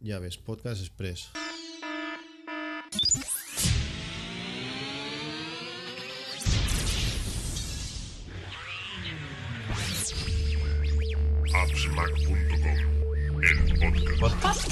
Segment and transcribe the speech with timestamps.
[0.00, 1.30] Ya ves, Podcast Express.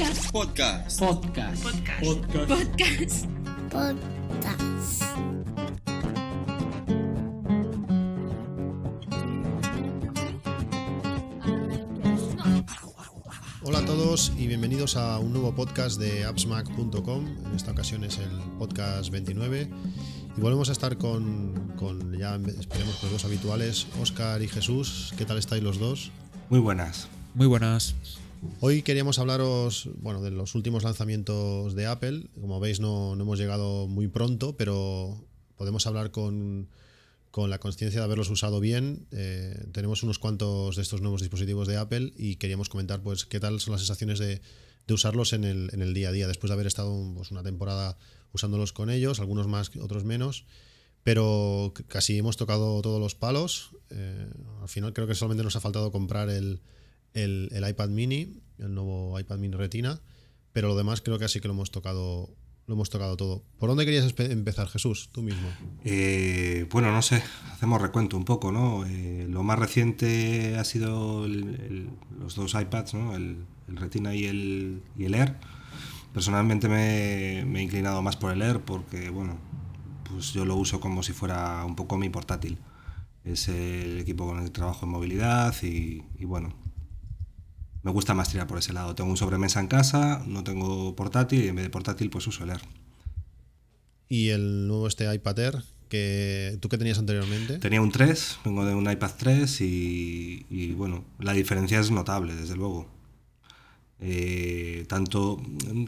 [0.00, 1.00] el podcast.
[1.00, 1.00] Podcast.
[1.00, 1.64] Podcast.
[2.02, 3.26] Podcast.
[3.26, 3.26] Podcast.
[3.72, 3.96] Hola
[5.84, 5.87] a
[14.08, 17.26] todos y bienvenidos a un nuevo podcast de appsmac.com.
[17.44, 19.68] En esta ocasión es el podcast 29.
[20.34, 25.12] Y volvemos a estar con, con ya esperemos los dos habituales, Oscar y Jesús.
[25.18, 26.10] ¿Qué tal estáis los dos?
[26.48, 27.06] Muy buenas.
[27.34, 27.96] Muy buenas.
[28.60, 32.28] Hoy queríamos hablaros bueno, de los últimos lanzamientos de Apple.
[32.40, 35.22] Como veis, no, no hemos llegado muy pronto, pero
[35.58, 36.68] podemos hablar con,
[37.38, 39.06] con la conciencia de haberlos usado bien.
[39.12, 43.38] Eh, tenemos unos cuantos de estos nuevos dispositivos de Apple y queríamos comentar pues qué
[43.38, 44.40] tal son las sensaciones de,
[44.90, 47.96] usarlos en el, día a día, después de haber estado pues, una temporada
[48.32, 50.46] usándolos con ellos, algunos más, otros menos.
[51.04, 53.70] Pero casi hemos tocado todos los palos.
[53.90, 54.28] Eh,
[54.60, 56.60] al final creo que solamente nos ha faltado comprar el,
[57.14, 60.00] el, iPad mini, el nuevo iPad mini Retina,
[60.52, 62.34] pero lo demás creo que así que lo hemos tocado.
[62.68, 63.42] Lo hemos tocado todo.
[63.58, 65.08] ¿Por dónde querías empezar, Jesús?
[65.10, 65.48] Tú mismo.
[65.84, 68.84] Eh, bueno, no sé, hacemos recuento un poco, ¿no?
[68.84, 73.16] Eh, lo más reciente ha sido el, el, los dos iPads, ¿no?
[73.16, 75.36] El, Retina y el, y el Air.
[76.12, 79.38] Personalmente me, me, he inclinado más por el Air porque, bueno,
[80.04, 82.58] pues yo lo uso como si fuera un poco mi portátil.
[83.24, 86.52] Es el equipo con el que trabajo en movilidad y, y bueno,
[87.82, 88.94] me gusta más tirar por ese lado.
[88.94, 92.44] Tengo un sobremesa en casa, no tengo portátil y en vez de portátil pues uso
[92.44, 92.60] el Air.
[94.08, 95.64] ¿Y el nuevo este iPad Air?
[95.88, 97.58] Que, ¿Tú qué tenías anteriormente?
[97.58, 102.34] Tenía un 3, vengo de un iPad 3 y, y bueno, la diferencia es notable,
[102.34, 102.86] desde luego.
[104.00, 105.42] Eh, tanto,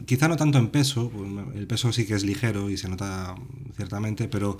[0.05, 1.11] quizá no tanto en peso,
[1.55, 3.35] el peso sí que es ligero y se nota
[3.75, 4.59] ciertamente, pero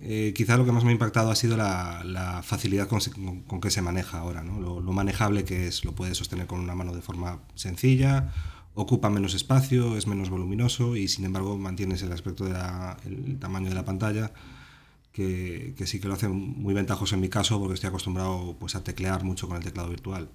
[0.00, 3.00] eh, quizá lo que más me ha impactado ha sido la, la facilidad con,
[3.46, 4.60] con, que se maneja ahora, ¿no?
[4.60, 8.32] lo, lo, manejable que es, lo puedes sostener con una mano de forma sencilla,
[8.74, 13.74] ocupa menos espacio, es menos voluminoso y sin embargo mantienes el aspecto del tamaño de
[13.74, 14.32] la pantalla.
[15.12, 18.76] Que, que, sí que lo hace muy ventajoso en mi caso porque estoy acostumbrado pues,
[18.76, 20.28] a teclear mucho con el teclado virtual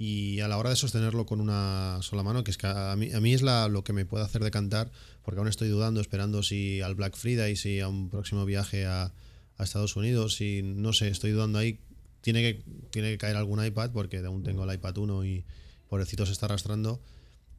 [0.00, 3.12] y a la hora de sostenerlo con una sola mano, que es que a mí,
[3.12, 4.92] a mí es la, lo que me puede hacer decantar,
[5.24, 9.12] porque aún estoy dudando, esperando si al Black Friday, si a un próximo viaje a,
[9.58, 11.80] Estados Unidos, y no sé, estoy dudando ahí.
[12.20, 15.44] Tiene que, tiene que caer algún iPad, porque aún tengo el iPad 1 y
[15.88, 17.02] pobrecito se está arrastrando.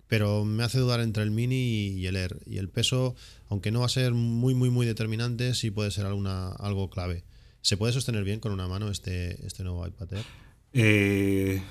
[0.07, 2.39] Pero me hace dudar entre el mini y el Air.
[2.45, 3.15] Y el peso,
[3.49, 7.25] aunque no va a ser muy, muy, muy determinante, sí puede ser alguna, algo clave.
[7.61, 10.25] ¿Se puede sostener bien con una mano este, este nuevo iPad Air?
[10.71, 11.61] Eh,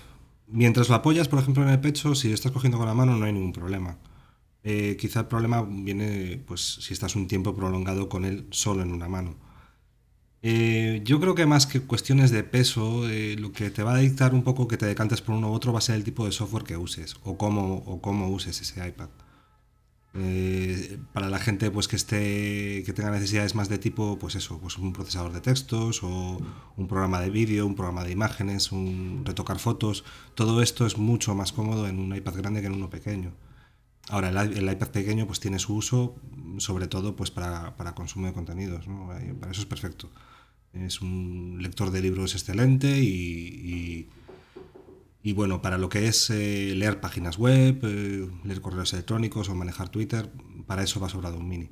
[0.59, 3.25] Mientras lo apoyas, por ejemplo, en el pecho, si estás cogiendo con la mano no
[3.25, 3.97] hay ningún problema.
[4.65, 8.93] Eh, quizá el problema viene pues, si estás un tiempo prolongado con él solo en
[8.93, 9.37] una mano.
[10.43, 13.99] Eh, yo creo que más que cuestiones de peso, eh, lo que te va a
[13.99, 16.27] dictar un poco que te decantes por uno u otro va a ser el tipo
[16.27, 19.11] de software que uses o cómo, o cómo uses ese iPad.
[20.15, 24.59] Eh, para la gente pues que esté que tenga necesidades más de tipo pues eso
[24.59, 26.41] pues un procesador de textos o
[26.77, 30.05] un programa de vídeo un programa de imágenes un retocar fotos.
[30.35, 33.33] Todo esto es mucho más cómodo en un iPad grande que en uno pequeño.
[34.09, 36.17] Ahora el, iPad pequeño pues tiene su uso
[36.59, 39.09] sobre todo pues para, para consumo de contenidos ¿no?
[39.41, 40.11] para eso es perfecto.
[40.73, 44.09] Es un lector de libros excelente y
[45.23, 49.55] y bueno, para lo que es eh, leer páginas web, eh, leer correos electrónicos o
[49.55, 50.31] manejar Twitter,
[50.67, 51.71] para eso va sobrado un mini.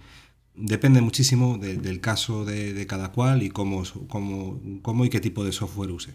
[0.55, 5.21] Depende muchísimo de, del caso de, de, cada cual y cómo, cómo, cómo, y qué
[5.21, 6.15] tipo de software use.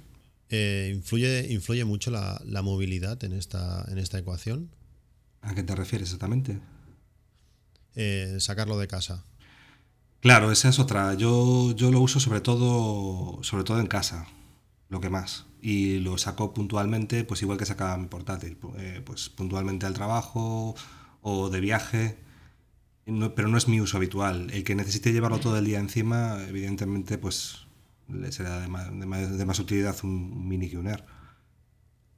[0.50, 4.70] Eh, ¿influye, ¿Influye mucho la, la, movilidad en esta, en esta ecuación?
[5.42, 6.60] ¿A qué te refieres exactamente?
[8.40, 9.26] Sacarlo de casa.
[10.22, 11.14] Claro, esa es otra.
[11.16, 14.28] Yo, yo lo uso sobre todo, sobre todo en casa,
[14.92, 19.30] lo que más y lo saco puntualmente, pues igual que sacaba mi portátil, eh, pues
[19.30, 20.76] puntualmente al trabajo
[21.22, 22.18] o de viaje,
[23.06, 24.50] no, pero no es mi uso habitual.
[24.52, 27.68] El que necesite llevarlo todo el día encima, evidentemente, pues
[28.10, 31.06] le será de más, de más, de más utilidad un mini un Air.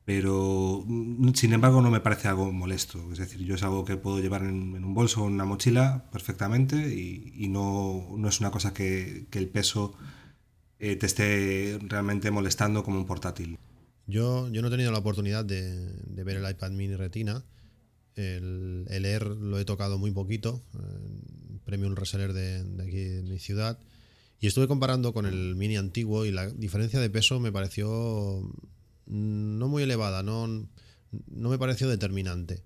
[0.06, 0.86] Pero,
[1.34, 3.12] sin embargo, no me parece algo molesto.
[3.14, 5.46] Es decir, yo es algo que puedo llevar en, en un bolso o en una
[5.46, 9.96] mochila perfectamente y, y no, no, es una cosa que, que el peso
[10.80, 13.58] eh, te esté realmente molestando como un portátil.
[14.06, 17.46] Yo, yo no he tenido la oportunidad de, de ver el iPad mini Retina.
[18.16, 23.24] El, el, Air lo he tocado muy poquito, eh, Premium Reseller de, de, aquí de
[23.24, 23.80] mi ciudad.
[24.40, 28.44] Y estuve comparando con el mini antiguo y la diferencia de peso me pareció
[29.06, 32.64] no muy elevada, no, no me pareció determinante.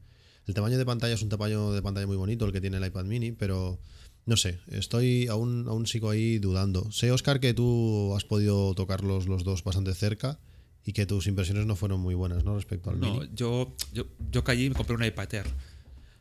[0.48, 2.86] El tamaño de pantalla es un tamaño de pantalla muy bonito el que tiene el
[2.86, 3.80] iPad mini, pero
[4.28, 6.92] no sé, estoy aún, aún sigo ahí dudando.
[6.92, 10.38] Sé, Oscar, que tú has podido tocarlos los dos bastante cerca
[10.86, 12.56] y que tus impresiones no fueron muy buenas, ¿no?
[12.56, 13.30] Respecto al No, mini.
[13.34, 15.46] yo, yo, yo caí y me compré un iPad Air.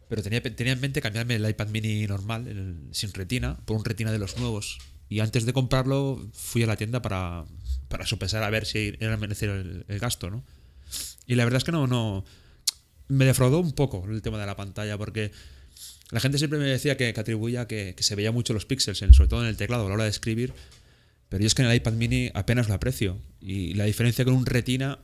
[0.08, 3.84] Pero tenía, tenía en mente cambiarme el iPad mini normal, el- sin retina, por un
[3.84, 4.78] retina de los nuevos.
[5.08, 7.44] Y antes de comprarlo, fui a la tienda para,
[7.88, 10.42] para sopesar a ver si era merecer el, el gasto, ¿no?
[11.26, 12.24] Y la verdad es que no, no.
[13.08, 15.30] Me defraudó un poco el tema de la pantalla, porque
[16.10, 18.98] la gente siempre me decía que, que atribuía que, que se veía mucho los píxeles,
[18.98, 20.52] sobre todo en el teclado a la hora de escribir.
[21.28, 23.18] Pero yo es que en el iPad mini apenas lo aprecio.
[23.40, 25.00] Y la diferencia con un retina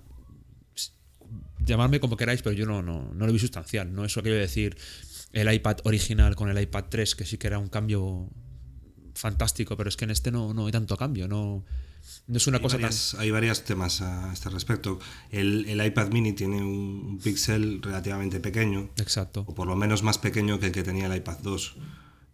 [1.65, 3.95] llamadme como queráis, pero yo no, no, no lo vi sustancial.
[3.95, 4.77] No eso quiero decir
[5.33, 8.29] el iPad original con el iPad 3, que sí que era un cambio
[9.15, 11.29] fantástico, pero es que en este no, no hay tanto cambio.
[11.29, 11.65] No,
[12.27, 14.99] no es una Hay cosa varias, hay varios temas a este respecto.
[15.31, 19.03] El, el iPad mini tiene un, píxel relativamente pequeño, tan.
[19.03, 19.45] Exacto.
[19.47, 21.77] o por lo menos más pequeño que el que tenía el iPad 2.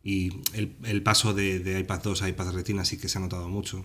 [0.03, 3.21] Y el, el paso de, de iPad 2 a iPad Retina sí que se ha
[3.21, 3.85] notado mucho.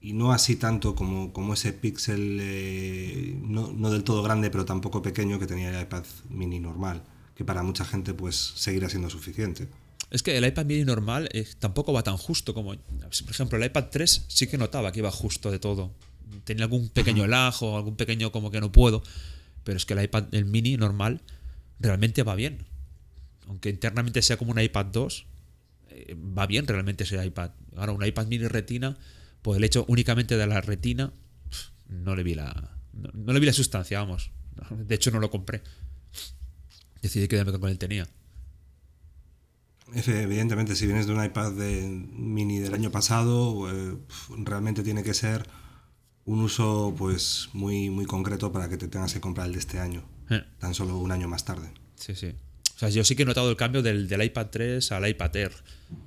[0.00, 4.64] Y no así tanto como, como ese píxel, eh, no, no del todo grande, pero
[4.64, 7.02] tampoco pequeño que tenía el iPad mini normal,
[7.34, 9.68] que para mucha gente pues seguirá siendo suficiente.
[10.10, 12.74] Es que el iPad mini normal eh, tampoco va tan justo como.
[12.74, 15.92] Por ejemplo, el iPad 3 sí que notaba que iba justo de todo.
[16.44, 19.02] Tenía algún pequeño lag o algún pequeño como que no puedo.
[19.64, 21.20] Pero es que el iPad, el mini normal,
[21.78, 22.64] realmente va bien.
[23.46, 25.26] Aunque internamente sea como un iPad 2,
[25.90, 27.50] eh, va bien realmente ese iPad.
[27.76, 28.96] Ahora, un iPad mini retina,
[29.42, 31.12] por el hecho únicamente de la retina,
[31.88, 32.78] no le vi la.
[32.94, 34.30] No, no le vi la sustancia, vamos.
[34.70, 35.62] De hecho, no lo compré.
[37.02, 38.08] Decidí quedarme con el que tenía.
[39.94, 41.82] Evidentemente, si vienes de un iPad de
[42.12, 43.96] mini del año pasado, eh,
[44.44, 45.48] realmente tiene que ser
[46.24, 49.78] un uso pues muy, muy concreto para que te tengas que comprar el de este
[49.80, 50.42] año, Eh.
[50.58, 51.70] tan solo un año más tarde.
[51.96, 52.34] Sí, sí.
[52.76, 55.34] O sea, yo sí que he notado el cambio del, del iPad 3 al iPad
[55.36, 55.52] Air.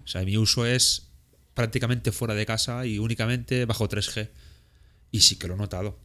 [0.04, 1.08] O sea, mi uso es
[1.54, 4.30] prácticamente fuera de casa y únicamente bajo 3G.
[5.12, 5.98] Y sí que lo he notado.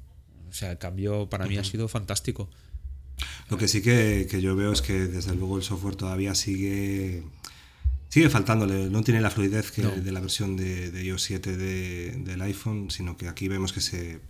[0.49, 2.49] O sea, el cambio para mí ha sido fantástico.
[3.49, 7.23] Lo que sí que, que yo veo es que desde luego el software todavía sigue
[8.17, 9.91] sigue faltándole, no tiene la fluidez que No.
[9.91, 13.81] de la versión de, de iOS 7 de- del iPhone, sino que aquí vemos que
[13.81, 14.21] se...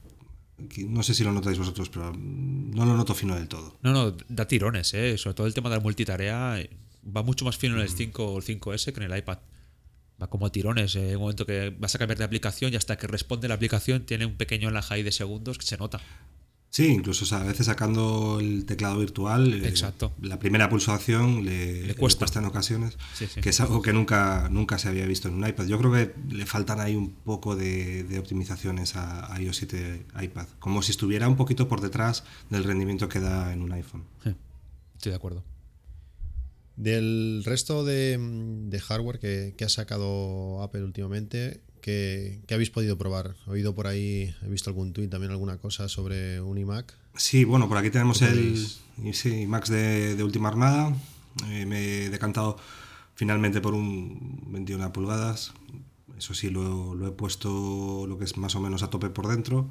[0.89, 3.79] no sé si lo notáis vosotros, pero no lo noto fino del todo.
[3.83, 5.17] No, no, da tirones, ¿eh?
[5.19, 6.71] Sobre todo el tema de la multitarea eh,
[7.17, 9.39] va mucho más fino en el 5 o el 5S que en el iPad.
[10.21, 10.97] Va como a tirones.
[10.97, 11.11] eh.
[11.11, 14.05] En un momento que vas a cambiar de aplicación y hasta que responde la aplicación
[14.07, 16.01] tiene un pequeño ahí de segundos que se nota.
[16.69, 19.73] Sí, incluso o sea, a veces sacando el teclado virtual, eh,
[20.21, 22.27] la primera pulsación le, Le le cuesta.
[22.39, 23.41] en ocasiones, Sí, sí.
[23.41, 25.67] que es algo que nunca, nunca se había visto en un iPad.
[25.67, 30.07] Yo creo que le faltan ahí un poco de, de optimizaciones a, a iOS 7
[30.23, 34.05] iPad, como si estuviera un poquito por detrás del rendimiento que da en un iPhone.
[34.27, 34.35] Eh,
[34.97, 35.45] Estoy de acuerdo.
[36.77, 38.19] Del resto de,
[38.69, 43.37] de hardware que, que ha sacado Apple últimamente, ¿qué, qué habéis podido probar?
[43.47, 46.93] He oído por ahí, he visto algún tweet también, alguna cosa sobre un iMac.
[47.15, 50.93] Sí, bueno, por aquí tenemos ¿Qué el sí, Max de, de última jornada.
[51.49, 52.59] Eh, me he decantado
[53.15, 55.53] finalmente por un 21 pulgadas.
[56.19, 59.29] Eso sí, lo, lo he puesto lo que es más o menos a tope por
[59.29, 59.71] dentro.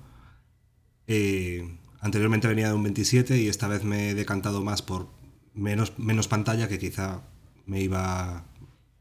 [1.08, 5.10] Eh, anteriormente venía de un 27 y esta vez me he decantado más por
[5.54, 7.24] menos, menos pantalla que quizá
[7.66, 8.46] me iba,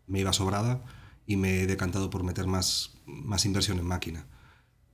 [0.09, 0.83] me iba sobrada
[1.27, 4.27] y me he decantado por meter más, más inversión en máquina.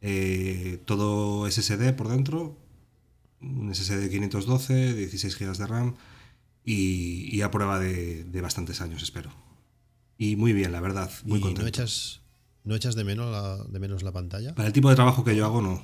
[0.01, 2.57] Eh, todo SSD por dentro,
[3.41, 5.95] un SSD 512, 16 GB de RAM
[6.65, 9.31] y, y a prueba de, de bastantes años, espero.
[10.19, 11.63] Y muy bien, la verdad, muy ¿Y contento.
[11.63, 12.21] no echas,
[12.65, 14.55] no echas de, menos la, de menos la pantalla?
[14.55, 15.83] Para el tipo de trabajo que yo hago, no.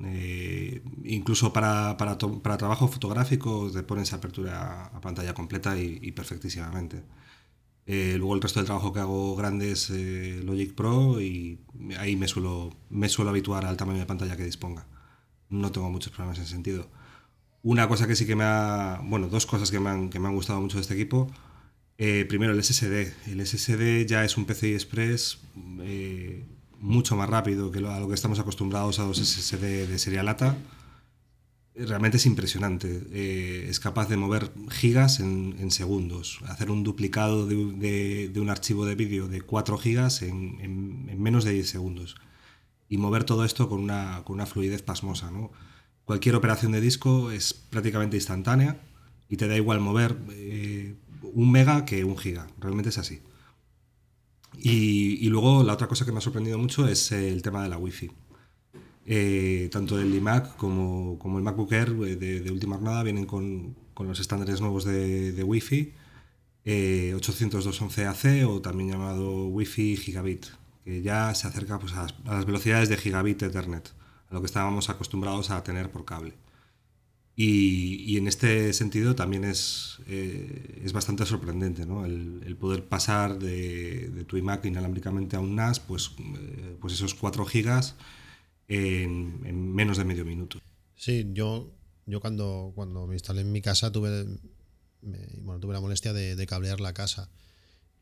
[0.00, 5.98] Eh, incluso para, para, to- para trabajo fotográfico te pones apertura a, pantalla completa y,
[6.02, 7.02] y perfectísimamente.
[7.86, 11.58] Eh, luego el resto del trabajo que hago grande es eh, Logic Pro y
[11.98, 14.86] ahí me suelo, me suelo habituar al tamaño de pantalla que disponga.
[15.50, 16.88] No tengo muchos problemas en ese sentido.
[17.62, 19.00] Una cosa que sí que me ha...
[19.04, 21.30] Bueno, dos cosas que me han, que me han gustado mucho de este equipo.
[21.98, 23.12] Eh, primero el SSD.
[23.30, 25.40] El SSD ya es un PCI Express
[25.80, 26.44] eh,
[26.80, 30.22] mucho más rápido que lo- a lo que estamos acostumbrados a los SSD de serie
[30.22, 30.56] lata.
[31.76, 33.02] Realmente es impresionante.
[33.10, 36.38] Eh, es capaz de mover gigas en, segundos.
[36.46, 41.44] Hacer un duplicado de, un- archivo de vídeo de 4 gigas en, en- en menos
[41.44, 42.14] de 10 segundos.
[42.88, 45.32] Y mover todo esto con una, con una fluidez pasmosa.
[45.32, 45.50] ¿no?
[46.04, 48.80] Cualquier operación de disco es prácticamente instantánea
[49.28, 52.46] y te da igual mover eh, un mega que un giga.
[52.60, 53.20] Realmente es así.
[54.56, 57.68] Y, y luego la otra cosa que me ha sorprendido mucho es el tema de
[57.68, 58.10] la wifi.
[59.06, 64.20] Eh, tanto el iMac como, el MacBook Air eh, de, última jornada vienen con, los
[64.20, 65.92] estándares nuevos de, de Wi-Fi,
[66.64, 70.46] eh, 802.11ac o también llamado Wi-Fi Gigabit,
[70.84, 73.92] que ya se acerca pues, a, las, velocidades de Gigabit Ethernet,
[74.30, 76.34] a lo que estábamos acostumbrados a tener por cable.
[77.36, 84.36] Y, en este sentido también es, eh, es bastante sorprendente el, poder pasar de, tu
[84.36, 86.12] iMac inalámbricamente a un NAS, pues,
[86.80, 87.96] pues esos 4 gigas
[88.68, 90.60] en, en, menos de medio minuto.
[90.96, 91.72] Sí, yo,
[92.06, 94.24] yo cuando, cuando me instalé en mi casa tuve,
[95.02, 97.30] me, bueno, tuve la molestia de, cablear la casa,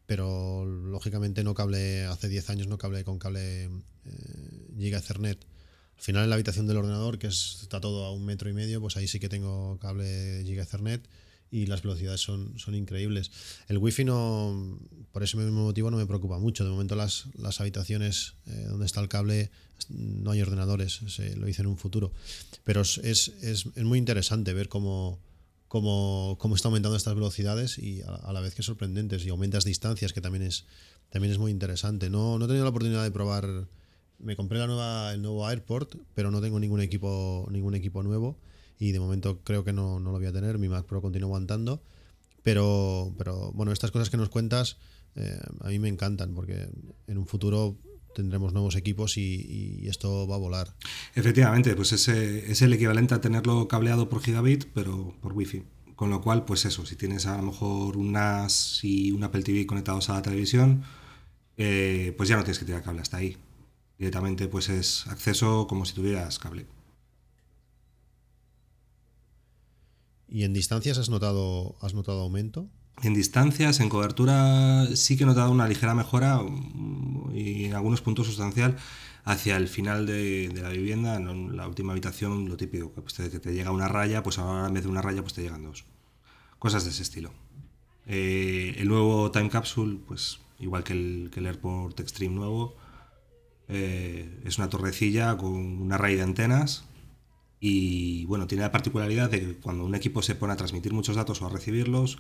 [0.07, 3.65] pero lógicamente no cable, hace 10 años no cable con cable
[4.05, 5.45] eh, Giga Ethernet.
[5.97, 8.53] Al final en la habitación del ordenador, que es, está todo a un metro y
[8.53, 11.09] medio, pues ahí sí que tengo cable Giga Ethernet
[11.53, 13.31] y las velocidades son, son increíbles.
[13.69, 14.79] El wifi no,
[15.13, 16.65] por ese mismo motivo no me preocupa mucho.
[16.65, 19.51] De momento las, las habitaciones eh, donde está el cable
[19.91, 22.11] no hay ordenadores, se lo hice en un futuro.
[22.65, 25.21] Pero es, es, es muy interesante ver cómo,
[25.69, 29.65] cómo, cómo, está aumentando estas velocidades y a, a, la vez que sorprendentes y aumentas
[29.65, 30.65] distancias, que también es,
[31.11, 32.09] también es muy interesante.
[32.09, 33.69] No, no he tenido la oportunidad de probar
[34.19, 38.39] me compré la nueva, el nuevo Airport, pero no tengo ningún equipo, ningún equipo nuevo
[38.83, 40.59] y de momento creo que no, no lo voy a tener.
[40.59, 41.85] Mi Mac Pro continúa aguantando.
[42.43, 44.79] Pero, pero bueno, estas cosas que nos cuentas
[45.15, 46.69] eh, a mí me encantan porque
[47.07, 47.77] en un futuro
[48.13, 50.75] tendremos nuevos equipos y, y, esto va a volar.
[51.15, 55.63] Efectivamente, pues ese, es el equivalente a tenerlo cableado por gigabit, pero por wifi.
[55.95, 59.45] Con lo cual, pues eso, si tienes a lo mejor un NAS y un Apple
[59.45, 60.83] TV conectados a la televisión,
[61.57, 63.37] eh, pues ya no tienes que tirar cable hasta ahí
[64.03, 66.67] directamente pues es acceso como si tuvieras cable.
[70.33, 72.67] ¿Y en distancias has notado, has notado aumento?
[73.03, 76.41] En distancias, en cobertura, sí que he notado una ligera mejora
[77.35, 78.79] y en algunos puntos sustancial
[79.25, 83.41] hacia el final de, de la vivienda, en la última habitación, lo típico, pues que
[83.41, 85.85] te llega una raya, pues ahora en vez de una raya pues te llegan dos.
[86.59, 87.35] Cosas de ese estilo.
[88.07, 92.75] Eh, el nuevo Time Capsule, pues igual que el, que el AirPort Extreme nuevo,
[93.69, 96.87] eh, es una torrecilla con una raíz de antenas
[97.65, 101.15] y bueno, tiene la particularidad de que cuando un equipo se pone a transmitir muchos
[101.15, 102.19] datos o a recibirlos,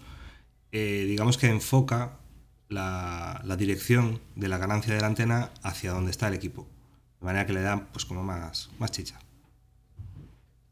[0.70, 2.20] eh, digamos que enfoca
[2.68, 6.68] la, la, dirección de la ganancia de la antena hacia donde está el equipo.
[7.18, 9.18] De manera que le da pues como más, más chicha.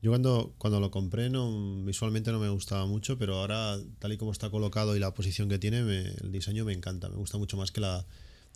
[0.02, 4.18] Yo cuando, cuando lo compré no, visualmente no me gustaba mucho, pero ahora tal y
[4.18, 7.38] como está colocado y la posición que tiene, me, el diseño me encanta, me gusta
[7.38, 8.06] mucho más que la,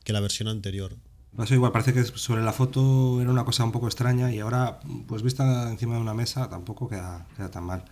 [0.04, 0.97] que la versión anterior.
[1.37, 4.79] Pasó igual, parece que sobre la foto era una cosa un poco extraña y ahora,
[5.09, 7.85] pues vista encima de una mesa, tampoco queda, queda tan mal.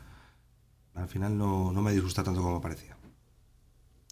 [0.95, 2.97] Al final no, no, me disgusta tanto como parecía.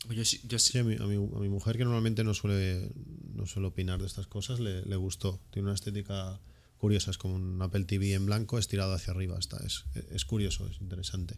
[0.08, 2.90] Yo, yo sí, a, mi, a, mi, a, mi, mujer, que normalmente no suele,
[3.34, 5.38] no suele opinar de estas cosas, le, le, gustó.
[5.50, 6.40] Tiene una estética
[6.78, 9.38] curiosa, es como un Apple TV en blanco estirado hacia arriba.
[9.38, 11.36] Está, es, es curioso, es interesante.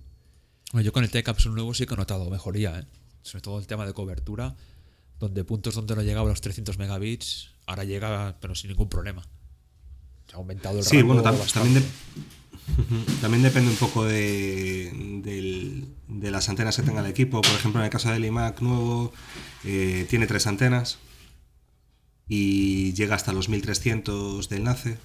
[0.80, 2.86] Yo con el T-Capsule nuevo sí que he notado mejoría, ¿eh?
[3.20, 4.56] sobre todo el tema de cobertura,
[5.22, 9.22] donde puntos donde no llegaba los 300 megabits ahora llega, pero sin ningún problema.
[10.26, 11.82] Se ha aumentado el Sí, bueno, tam también, de
[13.20, 14.90] también depende un poco de,
[15.22, 17.40] de, de, las antenas que tenga el equipo.
[17.40, 19.12] Por ejemplo, en el caso del iMac nuevo,
[19.64, 20.98] eh, tiene tres antenas
[22.28, 24.98] y llega hasta los 1300 de enlace.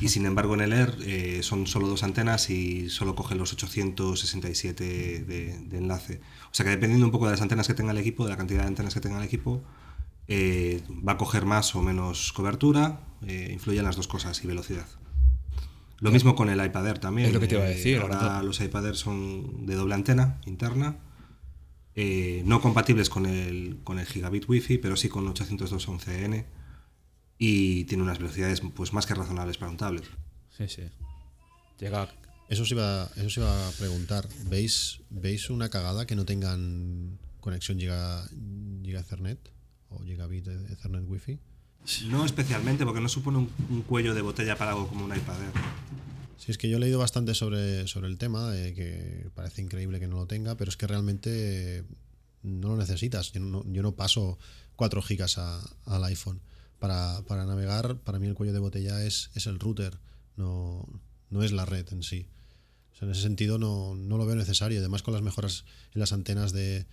[0.00, 3.52] Y sin embargo, en el Air eh, son solo dos antenas y solo coge los
[3.52, 6.20] 867 de, de enlace.
[6.46, 8.36] O sea que dependiendo un poco de las antenas que tenga el equipo, de la
[8.36, 9.62] cantidad de antenas que tenga el equipo,
[10.26, 14.86] eh, va a coger más o menos cobertura, eh, influyen las dos cosas y velocidad.
[16.00, 17.28] Lo mismo con el iPad Air también.
[17.28, 17.98] Es lo que te iba a decir.
[17.98, 20.96] Ahora los iPad Air son de doble antena interna,
[21.94, 26.44] eh, no compatibles con el, con el gigabit Wi-Fi, pero sí con 802.11n
[27.38, 30.04] y tiene unas velocidades pues más que razonables para un tablet.
[30.50, 30.82] Sí, sí.
[31.78, 32.08] Llega
[32.48, 34.28] eso os iba, eso os iba a preguntar.
[34.48, 38.28] ¿Veis, ¿Veis una cagada que no tengan conexión Giga,
[38.82, 39.54] Giga Ethernet?
[39.94, 41.38] o gigabit de Ethernet Wi-Fi?
[42.08, 45.40] No especialmente, porque no supone un, un, cuello de botella para algo como un iPad
[45.42, 45.52] Air.
[46.38, 50.00] Sí, es que yo he leído bastante sobre, sobre el tema, eh, que parece increíble
[50.00, 51.84] que no lo tenga, pero es que realmente
[52.42, 53.32] no lo necesitas.
[53.32, 54.38] Yo no, yo no paso
[54.76, 56.40] 4 gigas a, al iPhone.
[56.84, 59.96] Para, para, navegar, para mí el cuello de botella es, es el router,
[60.36, 60.86] no,
[61.30, 62.26] no es la red en sí.
[63.00, 64.80] En ese sentido no, no lo veo necesario.
[64.80, 65.64] Además, con las mejoras
[65.94, 66.84] en las antenas de,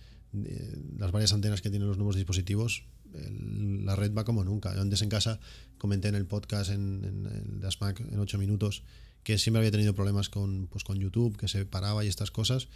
[0.96, 4.74] las varias antenas que tienen los nuevos dispositivos, la red va como nunca.
[4.74, 5.40] Yo antes en casa
[5.76, 8.84] comenté en el podcast en, en Asmac en 8 minutos
[9.24, 12.68] que siempre había tenido problemas con, pues, con YouTube, que se paraba y estas cosas.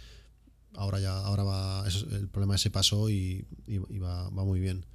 [0.75, 4.85] Ahora ya, ahora va, el problema ese pasó y, y va, va, muy bien.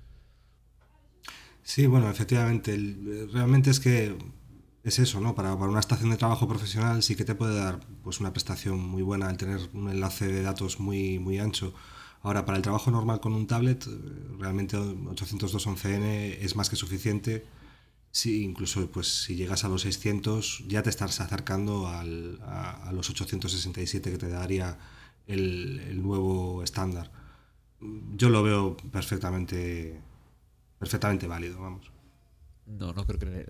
[1.62, 4.16] Sí, bueno, efectivamente, el, realmente es que
[4.82, 5.34] es eso, ¿no?
[5.34, 8.80] Para, para una estación de trabajo profesional sí que te puede dar pues una prestación
[8.80, 11.72] muy buena al tener un enlace de datos muy, muy ancho.
[12.22, 13.90] Ahora, para el trabajo normal con un tablet, eh,
[14.38, 17.46] realmente 802.11n es más que suficiente.
[18.12, 22.92] Sí, incluso pues si llegas a los 600 ya te estás acercando al- a, a
[22.92, 24.78] los 867 que te daría
[25.26, 27.12] el, el nuevo estándar.
[28.16, 30.00] Yo lo veo perfectamente,
[30.82, 31.90] perfectamente válido, vamos.
[32.66, 33.46] No, no creo que.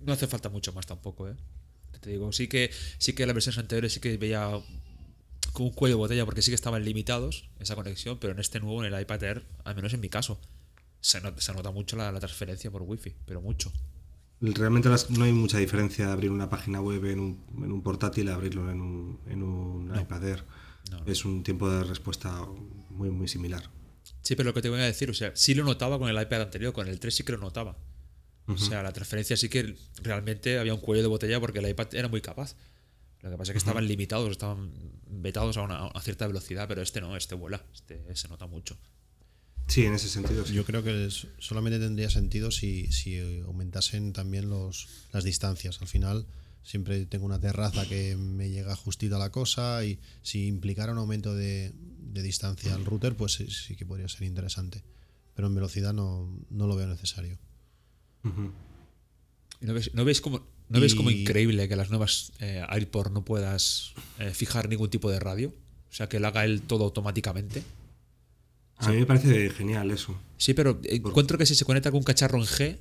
[0.00, 1.36] No hace falta mucho más tampoco, ¿eh?
[2.00, 4.50] Te digo, sí que, sí que las versiones anteriores sí que veía
[5.52, 8.58] como un cuello de botella porque sí que estaban limitados esa conexión, pero en este
[8.60, 10.40] nuevo, en el iPad Air, al menos en mi caso,
[11.00, 13.70] se nota, se nota mucho la, la transferencia por Wi-Fi, pero mucho.
[14.40, 17.82] Realmente las- no hay mucha diferencia de abrir una página web en un, en un
[17.82, 20.44] portátil a abrirlo en un, en un iPad Air.
[20.90, 21.04] No.
[21.04, 22.46] Es un tiempo de respuesta
[22.88, 23.68] muy, muy similar.
[24.22, 26.20] Sí, pero lo que te voy a decir, o sea, sí lo notaba con el
[26.20, 27.76] iPad anterior, con el 3 sí que lo notaba.
[28.46, 31.94] O sea, la transferencia sí que realmente había un cuello de botella porque el iPad
[31.94, 32.56] era muy capaz.
[33.22, 34.72] Lo que pasa es que estaban limitados, estaban
[35.06, 38.76] vetados a una a cierta velocidad, pero este no, este vuela, este se nota mucho.
[39.68, 40.54] Sí, en ese sentido sí.
[40.54, 45.80] Yo creo que solamente tendría sentido si, si aumentasen también los, las distancias.
[45.80, 46.26] Al final
[46.62, 51.34] siempre tengo una terraza que me llega justita la cosa y si implicara un aumento
[51.34, 54.82] de, de distancia al router, pues sí, sí que podría ser interesante.
[55.34, 57.38] Pero en velocidad no, no lo veo necesario.
[59.60, 62.64] ¿Y ¿No ves, no ves como, no ves como Y- increíble que las nuevas eh,
[62.68, 65.52] AirPod no puedas eh, fijar ningún tipo de radio?
[65.90, 67.62] O sea, que él haga él todo automáticamente.
[68.76, 70.16] A mí me parece genial eso.
[70.38, 72.78] Sí, pero encuentro que si se conecta con un cacharro en G,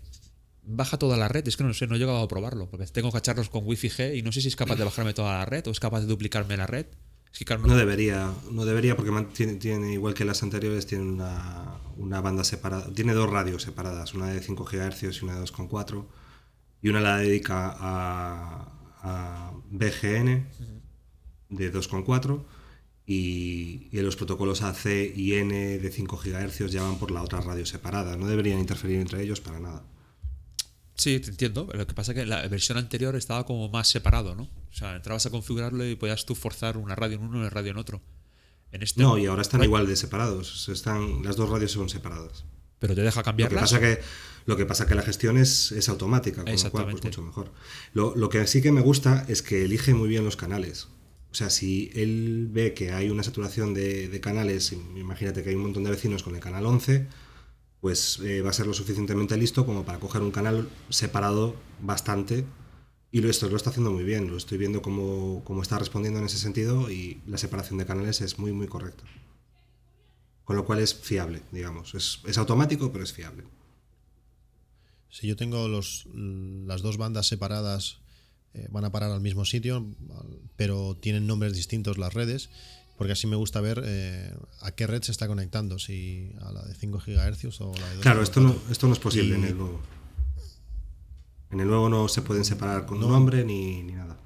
[0.69, 1.47] baja toda la red.
[1.47, 2.69] Es que no sé, no he llegado a probarlo.
[2.69, 5.37] Porque tengo cacharros con Wi-Fi G y no sé si es capaz de bajarme toda
[5.39, 6.85] la red o es capaz de duplicarme la red.
[7.31, 9.11] Es que claro, no- No debería, no debería porque
[9.59, 12.91] tiene, igual que las anteriores, tiene una, una banda separada.
[12.93, 16.05] Tiene dos radios separadas, una de 5 GHz y una de 2,4.
[16.81, 18.71] Y una la dedica a,
[19.01, 20.47] a BGN
[21.49, 22.43] de 2,4.
[23.05, 24.85] Y, y los protocolos AC
[25.15, 28.15] y N de 5 GHz ya van por la otra radio separada.
[28.15, 29.83] No deberían interferir entre ellos para nada.
[30.99, 31.69] Sí, te entiendo.
[31.73, 34.43] Lo que pasa es que la versión anterior estaba como más separado, ¿no?
[34.43, 37.49] O sea, entrabas a configurarlo y podías tú forzar una radio en uno y una
[37.49, 38.01] radio en otro.
[38.73, 40.67] En este No, y ahora están igual de separados.
[40.67, 42.43] Están, las dos radios son separadas.
[42.79, 43.61] Pero te deja Lo que cambiarlas.
[43.61, 43.99] pasa que
[44.45, 47.51] lo que pasa que la gestión es, es automática, con lo cual pues mucho mejor.
[47.93, 50.87] Lo, lo que sí que me gusta es que elige muy bien los canales.
[51.31, 55.55] O sea, si él ve que hay una saturación de, de canales, imagínate que hay
[55.55, 57.07] un montón de vecinos con el canal 11,
[57.81, 62.45] pues eh, va a ser lo suficientemente listo como para coger un canal separado bastante.
[63.11, 66.25] Y esto lo está haciendo muy bien, lo estoy viendo cómo, cómo está respondiendo en
[66.25, 69.03] ese sentido y la separación de canales es muy, muy correcta.
[70.43, 71.95] Con lo cual es fiable, digamos.
[71.95, 73.45] Es, es automático, pero es fiable.
[75.09, 77.99] Si yo tengo los, las dos bandas separadas,
[78.53, 79.85] eh, van a parar al mismo sitio,
[80.55, 82.49] pero tienen nombres distintos las redes,
[82.99, 84.31] porque así me gusta ver eh,
[84.61, 87.95] a qué red se está conectando, si a la de 5 GHz o la de
[87.95, 88.01] 2.
[88.03, 89.79] Claro, esto no, esto no es posible Y- en el nuevo.
[91.51, 94.17] En el nuevo no se pueden separar con nombre ni, ni nada.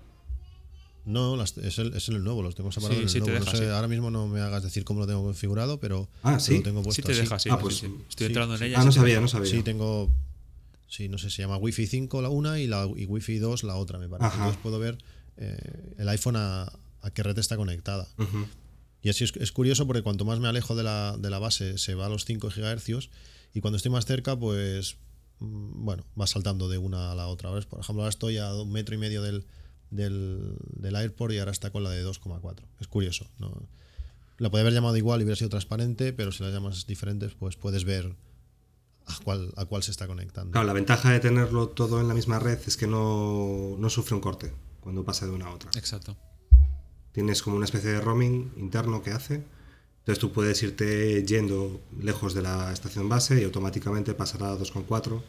[1.06, 3.26] No, las- es, el, es el nuevo, los tengo separados Sí, en el sí te
[3.30, 3.40] nuevo.
[3.40, 3.72] deja, no sé, sí.
[3.72, 6.58] ahora mismo no me hagas decir cómo lo tengo configurado, pero, Ah, ¿sí?
[6.58, 7.22] lo tengo puesto Sí te así.
[7.22, 7.50] deja, sí.
[7.52, 7.86] Ah, pues, sí.
[8.10, 8.64] Estoy sí, entrando sí.
[8.64, 8.80] en ella.
[8.82, 9.52] Ah, no sabía, no sabía.
[9.52, 10.10] Sí, tengo.
[10.88, 13.76] Sí, no sé, se llama Wi-Fi 5 la una y, la, y Wi-Fi 2 la
[13.76, 14.28] otra, me parece.
[14.28, 14.36] Ajá.
[14.38, 14.98] Entonces puedo ver
[15.38, 18.08] eh, el iPhone a, a qué red está conectada.
[18.18, 18.46] Ujú.
[19.04, 21.78] Y así es, es curioso porque cuanto más me alejo de la, de la base
[21.78, 23.10] se va a los 5 GHz
[23.54, 24.96] y cuando estoy más cerca, pues
[25.40, 27.50] mm, bueno, va saltando de una a la otra.
[27.50, 29.46] Ahora, por ejemplo, ahora estoy a un metro y medio del,
[29.92, 32.64] del, del AirPort y ahora está con la de 2,4.
[32.80, 33.28] Es curioso.
[33.40, 33.52] ¿no?
[34.38, 37.58] La podría haber llamado igual y hubiera sido transparente, pero si la llamas diferentes, pues
[37.58, 38.16] puedes ver
[39.06, 40.52] a cuál, a cuál se está conectando.
[40.52, 44.16] Claro, la ventaja de tenerlo todo en la misma red es que no, no sufre
[44.16, 45.72] un corte cuando pasa de una a otra.
[45.76, 46.16] Exacto.
[47.14, 49.44] Tienes como una especie de roaming interno que hace.
[50.00, 55.22] Entonces tú puedes irte yendo lejos de la estación base y automáticamente pasará a 2,4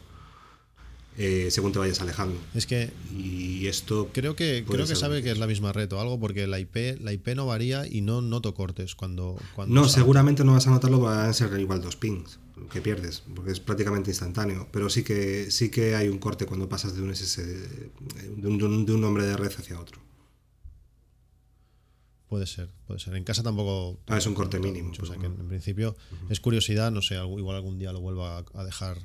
[1.17, 2.37] eh, según te vayas alejando.
[2.53, 5.91] Es que Y esto Creo que, creo que ser sabe que es la misma red
[5.93, 9.39] o algo, porque la IP, la IP no varía y no noto cortes cuando.
[9.55, 12.39] cuando No, seguramente no vas a notarlo, van a ser igual dos pings
[12.71, 14.67] que pierdes, porque es prácticamente instantáneo.
[14.73, 17.41] Pero sí que sí que hay un corte cuando pasas de un SS,
[18.43, 20.01] un- de un nombre de red hacia otro.
[22.27, 23.15] Puede ser, puede ser.
[23.15, 23.99] En casa tampoco.
[24.07, 25.95] Ah, es un corte mínimo, mucho, o sea que en principio
[26.29, 28.97] es curiosidad, no sé, igual algún día lo vuelva a, a dejar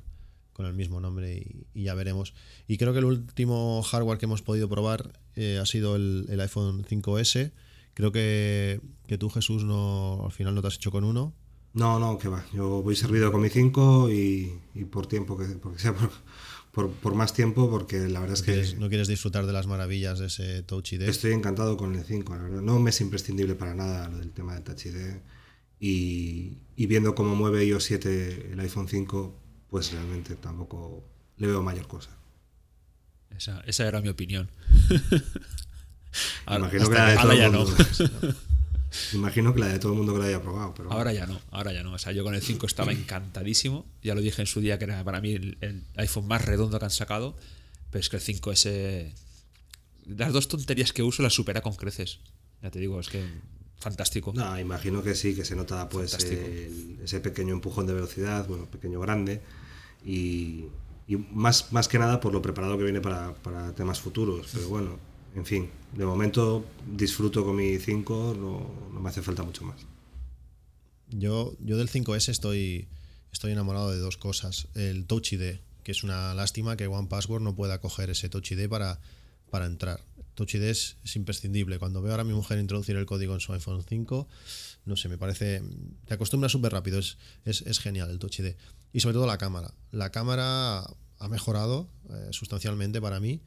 [0.61, 2.35] con el mismo nombre y, y ya veremos.
[2.68, 6.40] Y creo que el último hardware que hemos podido probar eh, ha sido el, el
[6.40, 7.52] iPhone 5S.
[7.94, 11.35] Creo que, que tú, Jesús, no al final no te has hecho con uno.
[11.72, 12.44] No, no, que va.
[12.52, 16.11] Yo voy servido con mi 5 y, y por tiempo, que, porque sea por,
[16.72, 19.66] por, por más tiempo porque la verdad es que quieres, no quieres disfrutar de las
[19.66, 21.02] maravillas de ese Touch ID.
[21.02, 22.61] estoy encantado con el 5, la verdad.
[22.62, 25.16] No me es imprescindible para nada lo del tema de Touch ID.
[25.80, 31.04] Y, y viendo cómo mueve iOS 7 el iPhone 5, pues realmente tampoco
[31.38, 32.11] le veo mayor cosa.
[33.37, 34.50] Esa, esa era mi opinión.
[36.44, 37.64] Ahora, Imagino que de ahora ya no.
[39.12, 41.40] Imagino que la de todo el mundo que lo haya probado, pero Ahora ya no,
[41.50, 41.92] ahora ya no.
[41.94, 43.87] O sea, yo con el 5 estaba encantadísimo.
[44.03, 46.79] Ya lo dije en su día que era para mí el, el iPhone más redondo
[46.79, 47.37] que han sacado.
[47.90, 49.12] Pero es que el 5S.
[50.07, 52.18] Las dos tonterías que uso las supera con creces.
[52.62, 53.24] Ya te digo, es que
[53.79, 54.33] fantástico.
[54.35, 58.66] No, imagino que sí, que se nota pues el- ese pequeño empujón de velocidad, bueno,
[58.66, 59.40] pequeño grande,
[60.05, 60.66] y,
[61.07, 64.48] y más, más que nada por lo preparado que viene para, para temas futuros.
[64.53, 64.98] Pero bueno,
[65.34, 69.86] en fin, de momento disfruto con mi 5, no, me hace falta mucho más.
[71.08, 72.88] Yo, yo del 5S estoy,
[73.32, 74.68] estoy enamorado de dos cosas.
[74.74, 78.52] El Touch ID, que es una lástima que One Password no pueda coger ese Touch
[78.52, 79.00] ID para,
[79.50, 80.00] para entrar.
[80.34, 81.78] Touch ID es, es imprescindible.
[81.78, 84.28] Cuando veo ahora a mi mujer introducir el código en su iPhone 5,
[84.84, 85.62] no sé, me parece.
[86.06, 88.54] Te acostumbras súper rápido, es, es, es genial el Touch ID.
[88.92, 89.74] Y sobre todo la cámara.
[89.90, 90.84] La cámara
[91.20, 93.40] ha mejorado eh, sustancialmente para mí,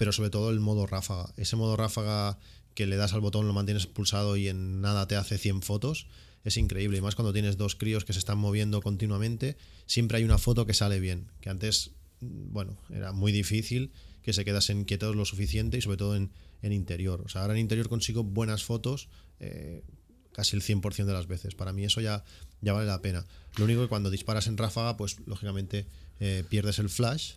[0.00, 1.30] pero sobre todo el modo ráfaga.
[1.36, 2.38] Ese modo ráfaga
[2.72, 6.06] que le das al botón, lo mantienes pulsado y en nada te hace 100 fotos,
[6.42, 6.96] es increíble.
[6.96, 10.64] Y más cuando tienes dos críos que se están moviendo continuamente, siempre hay una foto
[10.64, 11.26] que sale bien.
[11.42, 11.90] Que antes,
[12.22, 16.32] bueno, era muy difícil que se quedasen quietos lo suficiente y sobre todo en,
[16.62, 17.20] en interior.
[17.26, 19.82] O sea, ahora en interior consigo buenas fotos eh,
[20.32, 21.54] casi el 100% de las veces.
[21.54, 22.24] Para mí eso ya,
[22.62, 23.26] ya vale la pena.
[23.58, 25.84] Lo único que cuando disparas en ráfaga, pues lógicamente
[26.20, 27.34] eh, pierdes el flash,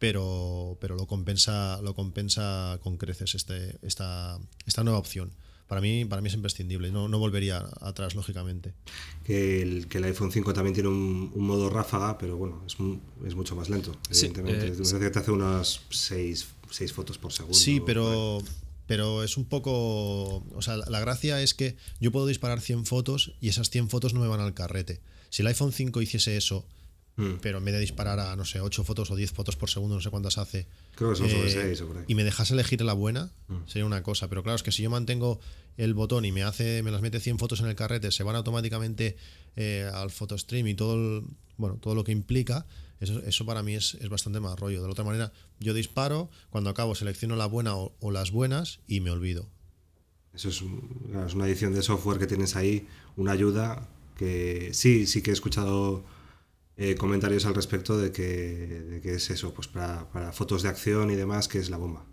[0.00, 5.30] pero, pero lo compensa lo compensa con creces este, esta, esta nueva opción.
[5.68, 8.74] Para mí, para mí es imprescindible, no, no volvería atrás, lógicamente.
[9.22, 12.80] Que el, que el iPhone 5 también tiene un, un modo ráfaga, pero bueno, es,
[12.80, 14.66] mu- es mucho más lento, Sí, evidentemente.
[14.66, 16.46] eh, Me parece que te hace unas 6
[16.92, 17.56] fotos por segundo.
[17.56, 18.42] Sí, pero,
[18.88, 20.38] pero es un poco...
[20.56, 24.12] O sea, la gracia es que yo puedo disparar 100 fotos y esas 100 fotos
[24.12, 24.98] no me van al carrete.
[25.28, 26.66] Si el iPhone 5 hiciese eso,
[27.16, 27.34] Mm.
[27.42, 29.94] pero en vez de disparar a, no sé, 8 fotos o 10 fotos por segundo,
[29.96, 32.04] no sé cuántas hace, Creo que son sobre eh, 6 o por ahí.
[32.08, 33.66] y me dejase elegir la buena, Mm.
[33.66, 34.28] sería una cosa.
[34.28, 35.40] Pero claro, es que si yo mantengo
[35.76, 38.36] el botón y me hace me las mete 100 fotos en el carrete, se van
[38.36, 39.16] automáticamente
[39.56, 41.24] eh, al photostream y todo, el-
[41.56, 42.64] bueno, todo lo que implica,
[43.00, 44.80] eso, eso para mí es, es bastante más rollo.
[44.80, 48.78] De la otra manera, yo disparo, cuando acabo selecciono la buena o, o las buenas
[48.86, 49.48] y me olvido.
[50.32, 55.30] Eso es una edición de software que tienes ahí, una ayuda que sí, sí que
[55.30, 56.04] he escuchado
[56.82, 60.70] eh, comentarios al respecto de que, de que es eso, pues para, para fotos de
[60.70, 62.06] acción y demás, que es la bomba.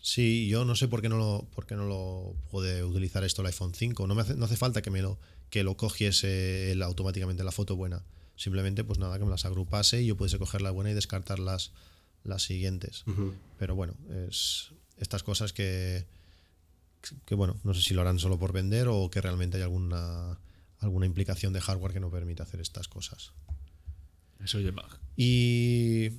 [0.00, 3.42] Sí, yo no sé por qué no lo, por qué no lo puede utilizar esto
[3.42, 4.06] el iPhone 5.
[4.06, 5.18] No, me hace, no hace falta que me lo,
[5.50, 8.04] que lo cogiese él automáticamente la foto buena.
[8.36, 11.38] Simplemente, pues nada, que me las agrupase y yo pudiese coger la buena y descartar
[11.38, 11.72] las,
[12.24, 13.04] las siguientes.
[13.58, 13.94] Pero bueno,
[14.30, 16.06] es estas cosas que,
[17.26, 20.38] que bueno, no sé si lo harán solo por vender o que realmente hay alguna,
[20.86, 23.32] alguna implicación de hardware que no permita hacer estas cosas.
[24.42, 26.10] eso lleva- Y,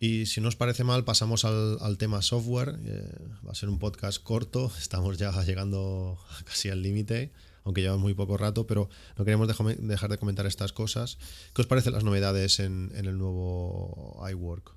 [0.00, 2.78] y si no os parece mal, pasamos al, al tema software.
[2.84, 3.12] Eh,
[3.46, 7.32] va a ser un podcast corto, estamos ya llegando casi al límite,
[7.64, 11.18] aunque lleva muy poco rato, pero no queremos dejo- dejar de comentar estas cosas.
[11.54, 14.74] ¿Qué os parecen las novedades en, en el nuevo iWork?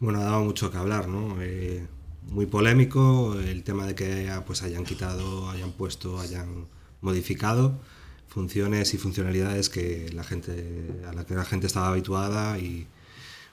[0.00, 1.40] Bueno, ha dado mucho que hablar, ¿no?
[1.42, 1.86] Eh,
[2.22, 6.66] muy polémico el tema de que ah, pues hayan quitado, hayan puesto, hayan
[7.00, 7.80] modificado
[8.28, 12.86] funciones y funcionalidades que la gente a la que la gente estaba habituada y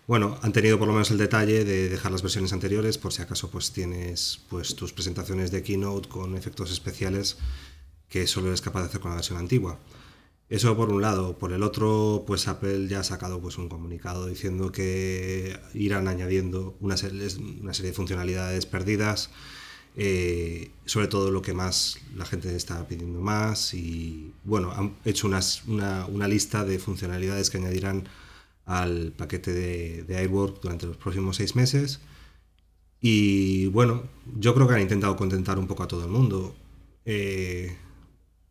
[0.07, 3.23] bueno, han tenido por lo menos el detalle de dejar las versiones anteriores por si
[3.23, 7.37] acaso pues tienes pues tus presentaciones de Keynote con efectos especiales
[8.09, 9.79] que solo eres capaz de hacer con la versión antigua.
[10.49, 11.37] Eso por un lado.
[11.39, 16.77] Por el otro, pues Apple ya ha sacado pues, un comunicado diciendo que irán añadiendo
[16.79, 17.27] una serie,
[17.61, 19.31] una serie de funcionalidades perdidas,
[19.97, 23.73] eh, sobre todo lo que más la gente está pidiendo más.
[23.73, 25.41] Y bueno, han hecho una,
[26.07, 28.07] una lista de funcionalidades que añadirán
[28.65, 32.01] al paquete de, de iWork durante los próximos seis meses.
[33.01, 34.03] Y bueno,
[34.39, 36.55] yo creo que han intentado contentar un poco a todo el mundo.
[37.05, 37.77] Eh,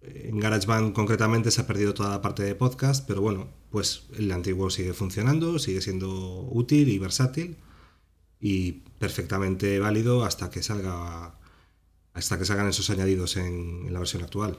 [0.03, 4.31] en GarageBand concretamente se ha perdido toda la parte de podcast, pero bueno, pues el
[4.31, 7.57] antiguo sigue funcionando, sigue siendo útil y versátil
[8.47, 11.35] y perfectamente válido hasta que salga
[12.13, 14.59] hasta que salgan esos añadidos en, en la versión actual.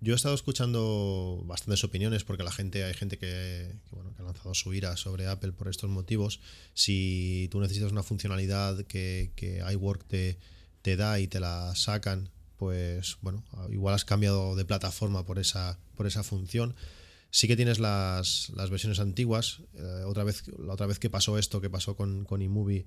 [0.00, 4.22] Yo he estado escuchando bastantes opiniones porque la gente, hay gente que, que, bueno, que
[4.22, 6.40] ha lanzado su ira sobre Apple por estos motivos.
[6.72, 10.38] Si tú necesitas una funcionalidad que, que iWork te,
[10.80, 15.78] te da y te la sacan, pues bueno, igual has cambiado de plataforma por esa,
[15.96, 16.74] por esa función.
[17.30, 19.60] Sí que tienes las, las versiones antiguas.
[19.74, 22.86] eh, otra vez, la otra vez que pasó esto, que pasó con, con iMovie,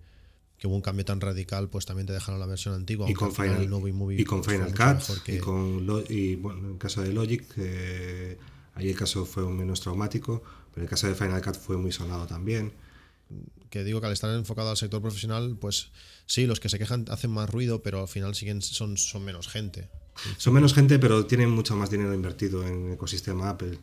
[0.62, 3.10] que hubo un cambio tan radical, pues también te dejaron la versión antigua.
[3.10, 6.04] Y con, al final nuevo iMovie, y con pues, Final Cut que- y con Lo-
[6.08, 8.38] y bueno, en el caso de Logic eh,
[8.76, 12.28] ahí el caso fue menos traumático pero el caso de Final Cut fue muy sonado
[12.28, 12.74] también
[13.71, 15.89] que digo que al estar enfocado al sector profesional, pues
[16.28, 19.47] sí, los que se quejan hacen más ruido, pero al final siguen son, son menos
[19.47, 19.89] gente.
[20.38, 23.80] son menos gente pero tienen mucho más dinero invertido en el ecosistema Apple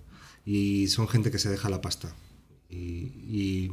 [0.47, 2.15] y son gente que se deja la pasta
[2.71, 3.73] y, y-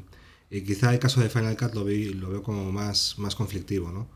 [0.58, 3.92] y quizá el caso de Final Cut lo, ve- lo veo como más, más conflictivo
[3.92, 4.08] ¿no?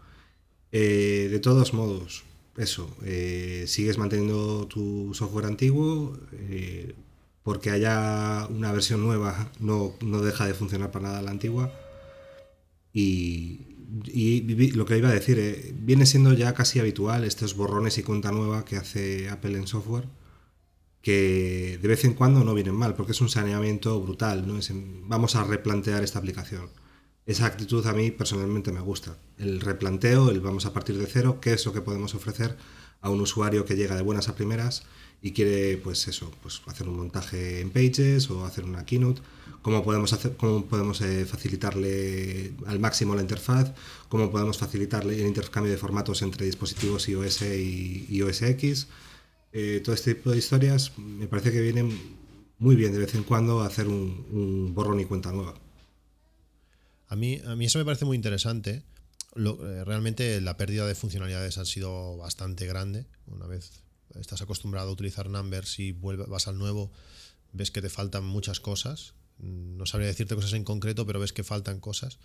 [0.71, 2.23] Eh, de todos modos,
[2.57, 6.93] eso, eh, sigues manteniendo tu software antiguo, eh,
[7.43, 11.71] porque haya una versión nueva, no, no deja de funcionar para nada la antigua.
[12.93, 13.61] Y,
[14.05, 17.97] y vi- lo que iba a decir, eh, viene siendo ya casi habitual estos borrones
[17.97, 20.05] y cuenta nueva que hace Apple en software,
[21.01, 24.57] que de vez en cuando no vienen mal, porque es un saneamiento brutal, ¿no?
[24.57, 26.69] Es vamos a replantear esta aplicación.
[27.25, 29.17] Esa actitud a mí personalmente me gusta.
[29.37, 32.57] El replanteo, el vamos a partir de cero, qué es lo que podemos ofrecer
[33.01, 34.83] a un usuario que llega de buenas a primeras
[35.21, 39.21] y quiere, pues eso, pues hacer un montaje en Pages o hacer una keynote.
[39.61, 43.73] Cómo podemos, hacer, cómo podemos eh, facilitarle al máximo la interfaz,
[44.07, 48.87] cómo podemos facilitarle el intercambio de formatos entre dispositivos iOS y iOS X.
[49.51, 51.97] Eh, todo este tipo de historias me parece que vienen
[52.59, 55.55] muy bien de vez en cuando a hacer un, un borrón y cuenta nueva.
[57.07, 58.83] A mí, a mí eso me parece muy interesante.
[59.35, 63.07] Eh, realmente la pérdida de funcionalidades ha sido bastante grande.
[63.27, 63.83] Una vez
[64.19, 66.91] estás acostumbrado a utilizar numbers y vuelves, vas al nuevo,
[67.53, 69.13] ves que te faltan muchas cosas.
[69.39, 72.19] No sabría decirte cosas en concreto, pero ves que faltan cosas.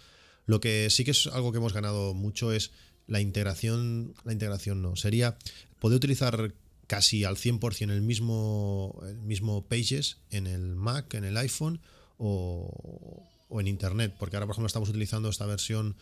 [0.46, 2.72] Lo que sí que es algo que hemos ganado mucho es
[3.06, 4.14] la integración.
[4.24, 4.96] La integración no.
[4.96, 5.38] Sería
[5.78, 6.54] poder utilizar
[6.86, 11.80] casi al 100% el mismo, el mismo Pages en el Mac, en el iPhone
[12.18, 14.14] o, en Internet.
[14.18, 15.96] Porque ahora, por ejemplo, estamos utilizando esta versión,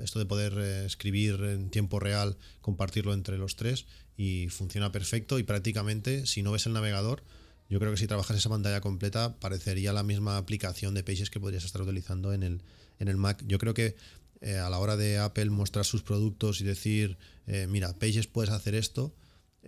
[0.00, 3.86] esto de poder eh, escribir en tiempo real, compartirlo entre los tres
[4.16, 7.22] y funciona perfecto y prácticamente, si no ves el navegador,
[7.68, 11.40] yo creo que si trabajas esa pantalla completa parecería la misma aplicación de Pages que
[11.40, 12.62] podrías estar utilizando en el,
[12.98, 13.42] en el Mac.
[13.46, 13.96] Yo creo que
[14.40, 18.50] eh, a la hora de Apple mostrar sus productos y decir, eh, mira, Pages puedes
[18.50, 19.14] hacer esto,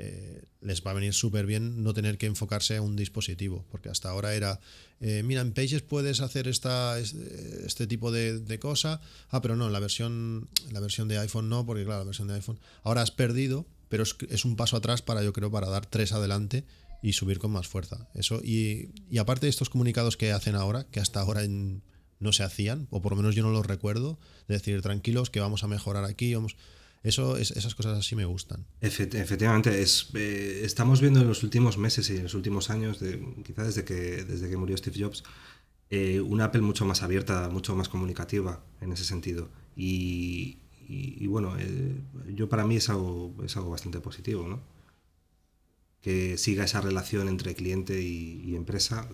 [0.00, 3.88] eh, les va a venir súper bien no tener que enfocarse a un dispositivo, porque
[3.88, 4.60] hasta ahora era,
[5.00, 9.66] eh, mira, en Pages puedes hacer esta, es- este tipo de, cosa, ah, pero no,
[9.66, 13.02] en la versión, la versión de iPhone no, porque claro, la versión de iPhone, ahora
[13.02, 16.64] has perdido, pero es, es un paso atrás para, yo creo, para dar tres adelante
[17.02, 18.08] y subir con más fuerza.
[18.14, 21.42] Eso, y, aparte de estos comunicados que hacen ahora, que hasta ahora
[22.20, 25.40] no se hacían, o por lo menos yo no los recuerdo, de decir, tranquilos, que
[25.40, 26.56] vamos a mejorar aquí, vamos...
[27.02, 28.66] Eso, es, esas cosas así me gustan.
[28.80, 32.98] Efect- efectivamente, es, eh, estamos viendo en los últimos meses y en los últimos años,
[33.00, 35.22] de, quizá desde que, desde que murió Steve Jobs,
[35.90, 39.48] eh, una Apple mucho más abierta, mucho más comunicativa en ese sentido.
[39.76, 40.58] Y,
[41.28, 42.00] bueno, eh,
[42.34, 44.60] yo para mí es algo, es algo bastante positivo, ¿no?
[46.02, 49.08] Que siga esa relación entre cliente y, empresa,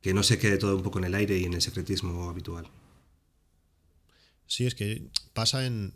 [0.00, 2.68] que no se quede todo un poco en el aire y en el secretismo habitual.
[4.48, 5.92] Sí, es que pasa en,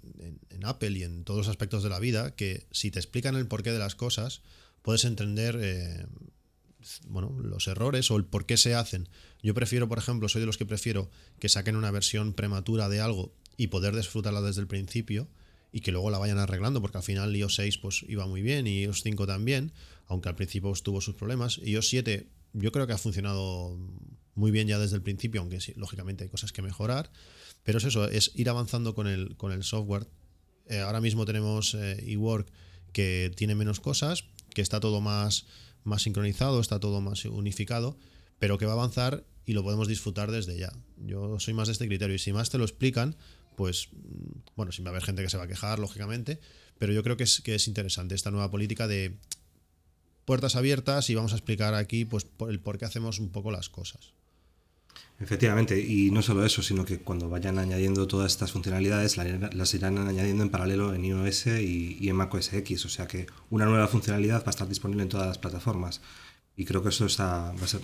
[0.63, 3.73] Apple y en todos los aspectos de la vida que si te explican el porqué
[3.73, 4.43] de las cosas,
[4.83, 6.07] puedes entender eh,
[7.09, 9.09] bueno, los errores o el por qué se hacen.
[9.43, 11.11] Yo prefiero, por ejemplo, soy de los que prefiero
[11.41, 15.29] que saquen una versión prematura de algo y poder disfrutarla desde el principio
[15.73, 18.67] y que luego la vayan arreglando, porque al final iOS 6 pues, iba muy bien
[18.67, 19.73] y iOS 5 también,
[20.07, 21.59] aunque al principio tuvo sus problemas.
[21.65, 23.79] iOS 7 yo creo que ha funcionado
[24.35, 27.11] muy bien ya desde el principio, aunque sí, lógicamente hay cosas que mejorar.
[27.65, 30.09] Pero es eso, es ir avanzando con el, con el software.
[30.67, 32.49] Eh, ahora mismo tenemos eh, eWork
[32.93, 35.47] que tiene menos cosas, que está todo más,
[35.85, 37.97] más sincronizado, está todo más unificado,
[38.39, 40.73] pero que va a avanzar y lo podemos disfrutar desde ya.
[40.99, 43.17] Yo soy más de este criterio y si más te lo explican,
[43.57, 46.41] pues mm, bueno, sí va a haber gente que se va a quejar, lógicamente,
[46.79, 49.17] pero yo creo que es, que es interesante esta nueva política de
[50.25, 53.69] puertas abiertas y vamos a explicar aquí pues el por qué hacemos un poco las
[53.69, 54.13] cosas.
[55.21, 59.73] Efectivamente, y no solo eso, sino que cuando vayan añadiendo todas estas funcionalidades, la- las
[59.75, 63.87] irán añadiendo en paralelo en iOS y, en macOS X, o sea que una nueva
[63.87, 66.01] funcionalidad va a estar disponible en todas las plataformas.
[66.57, 67.81] Y creo que eso, está, a eso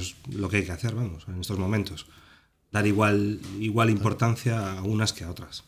[0.00, 2.06] es lo que hay que hacer, vamos, en estos momentos.
[2.70, 5.64] Dar igual, igual importancia a unas que a otras.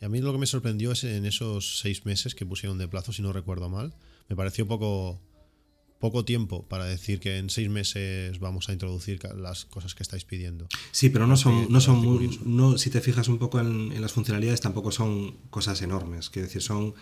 [0.00, 2.88] Y a mí lo que me sorprendió es en esos seis meses que pusieron de
[2.88, 3.94] plazo, si no recuerdo mal,
[4.28, 5.20] me pareció poco,
[5.98, 10.24] poco tiempo para decir que en seis meses vamos a introducir las cosas que estáis
[10.24, 10.66] pidiendo.
[10.92, 14.02] Sí, pero no son, no son muy- no, si te fijas un poco en, en
[14.02, 16.28] las funcionalidades, tampoco son cosas enormes.
[16.30, 16.94] Quiero decir, son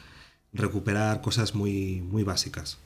[0.53, 2.79] recuperar cosas muy, muy básicas.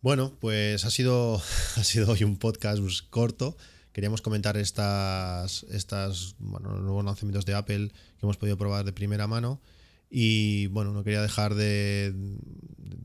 [0.00, 1.36] Bueno, pues ha sido,
[1.76, 2.80] ha sido hoy un podcast
[3.10, 3.56] corto.
[3.92, 9.26] Queríamos comentar estas, estas bueno, nuevos lanzamientos de Apple que hemos podido probar de primera
[9.26, 9.60] mano.
[10.10, 12.12] Y bueno, no quería dejar de.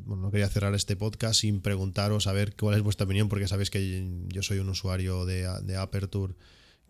[0.06, 3.48] Bueno, no quería cerrar este podcast sin preguntaros a ver cuál es vuestra opinión, porque
[3.48, 6.36] sabéis que yo soy un usuario de, de Aperture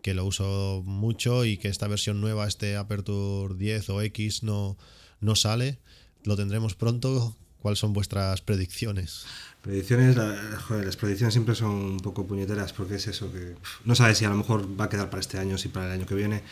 [0.02, 4.76] que lo uso mucho y que esta versión nueva, este Aperture 10 o X, no,
[5.20, 5.78] no sale.
[6.24, 7.36] Lo tendremos pronto.
[7.58, 9.24] ¿Cuáles son vuestras predicciones?
[9.62, 10.16] Predicciones,
[10.66, 14.24] joder, las predicciones siempre son un poco puñeteras porque es eso que no sabes si
[14.24, 16.42] a lo mejor va a quedar para este año, si para el año que viene.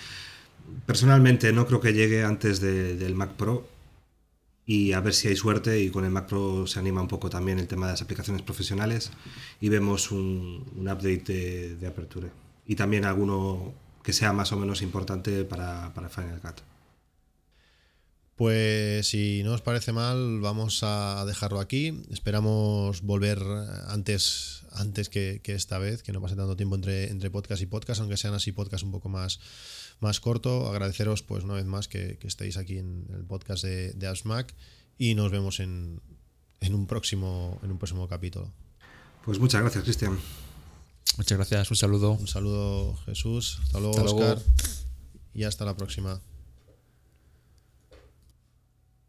[0.86, 3.68] Personalmente no creo que llegue antes de- del Mac Pro
[4.66, 7.28] y a ver si hay suerte y con el Mac Pro se anima un poco
[7.30, 9.10] también el tema de las aplicaciones profesionales
[9.60, 12.30] y vemos un, un update de, de Aperture
[12.66, 16.60] y también alguno que sea más o menos importante para, para Final Cut.
[18.36, 22.02] Pues si no os parece mal, vamos a dejarlo aquí.
[22.10, 23.38] Esperamos volver
[23.88, 28.00] antes, antes que, esta vez, que no pase tanto tiempo entre, entre podcast y podcast,
[28.00, 29.40] aunque sean así podcast un poco más,
[30.00, 30.68] más corto.
[30.68, 34.54] Agradeceros pues una vez más que, que estéis aquí en el podcast de, de AppsMac
[34.98, 36.00] y nos vemos en,
[36.60, 38.52] en, un próximo, en un próximo capítulo.
[39.24, 40.18] Pues muchas gracias, Cristian.
[41.16, 42.12] Muchas gracias, un saludo.
[42.12, 44.32] Un saludo Jesús, hasta luego Hasta luego.
[44.32, 44.42] Oscar
[45.34, 46.20] y hasta la próxima.